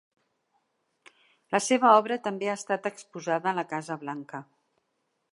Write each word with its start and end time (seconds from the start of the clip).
La 1.55 1.59
seva 1.65 1.91
obra 1.97 2.17
també 2.27 2.49
ha 2.49 2.55
estat 2.59 2.89
exposada 2.91 3.51
a 3.51 3.53
la 3.59 3.65
Casa 3.75 3.99
Blanca. 4.05 4.41